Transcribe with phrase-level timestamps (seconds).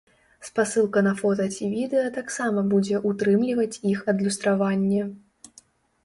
[0.45, 5.03] Спасылка на фота ці відэа таксама будзе ўтрымліваць іх адлюстраванне.